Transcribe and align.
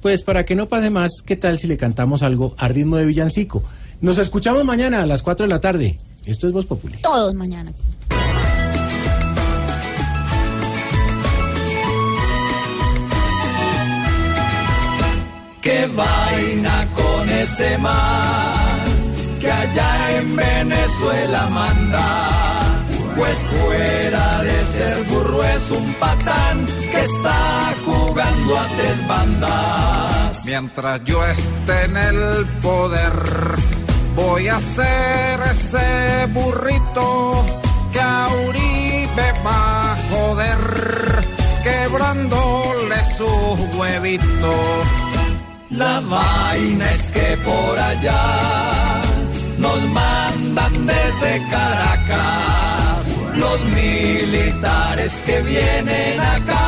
Pues 0.00 0.22
para 0.22 0.44
que 0.44 0.54
no 0.54 0.68
pase 0.68 0.90
más, 0.90 1.22
¿qué 1.24 1.36
tal 1.36 1.58
si 1.58 1.66
le 1.66 1.76
cantamos 1.76 2.22
algo 2.22 2.54
a 2.58 2.68
ritmo 2.68 2.96
de 2.96 3.06
villancico? 3.06 3.64
Nos 4.00 4.18
escuchamos 4.18 4.64
mañana 4.64 5.02
a 5.02 5.06
las 5.06 5.22
4 5.22 5.44
de 5.46 5.50
la 5.50 5.60
tarde. 5.60 5.98
Esto 6.24 6.46
es 6.46 6.52
Voz 6.52 6.66
Populi. 6.66 6.98
Todos 6.98 7.34
mañana. 7.34 7.72
Qué 15.62 15.86
vaina 15.94 16.88
con 16.94 17.28
ese 17.28 17.76
man 17.78 18.78
que 19.40 19.50
allá 19.50 20.18
en 20.18 20.36
Venezuela 20.36 21.46
manda. 21.48 22.30
Pues 23.16 23.38
fuera 23.38 24.42
de 24.44 24.64
ser 24.64 25.02
burro 25.10 25.42
es 25.42 25.70
un 25.72 25.92
patán 25.94 26.66
que 26.66 27.04
está 27.04 27.67
a 28.56 28.66
tres 28.76 29.06
bandas. 29.06 30.44
Mientras 30.46 31.04
yo 31.04 31.24
esté 31.24 31.84
en 31.84 31.96
el 31.96 32.46
poder, 32.62 33.12
voy 34.14 34.48
a 34.48 34.60
ser 34.60 35.40
ese 35.50 36.26
burrito 36.32 37.44
que 37.92 38.00
a 38.00 38.28
Uribe 38.46 39.32
va 39.44 39.92
a 39.92 39.96
joder, 40.10 40.58
quebrándole 41.62 43.04
sus 43.16 43.76
huevitos. 43.76 44.86
La 45.70 46.00
vaina 46.00 46.90
es 46.92 47.12
que 47.12 47.36
por 47.44 47.78
allá 47.78 49.02
nos 49.58 49.84
mandan 49.88 50.86
desde 50.86 51.48
Caracas 51.50 53.06
los 53.36 53.64
militares 53.64 55.22
que 55.26 55.40
vienen 55.42 56.20
acá 56.20 56.67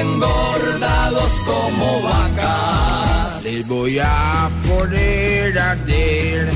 engordados 0.00 1.40
como 1.46 2.02
vacas. 2.02 3.44
Les 3.44 3.68
voy 3.68 3.98
a 3.98 4.50
poner 4.68 5.58
a 5.58 5.70
arder 5.72 6.50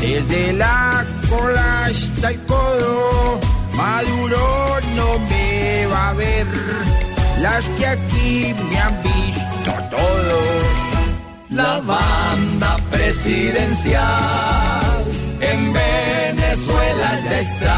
desde 0.00 0.52
la 0.54 1.04
cola 1.28 1.86
hasta 1.86 2.30
el 2.30 2.40
codo. 2.46 3.40
Maduro 3.74 4.78
no 4.96 5.18
me 5.30 5.86
va 5.86 6.08
a 6.10 6.14
ver 6.14 6.46
las 7.40 7.66
que 7.68 7.86
aquí 7.86 8.54
me 8.68 8.78
han 8.78 9.02
visto 9.02 9.72
todos. 9.90 10.40
La 11.50 11.80
banda 11.80 12.78
presidencial 12.90 15.04
en 15.40 15.72
Venezuela 15.72 17.20
ya 17.24 17.38
estraga, 17.38 17.69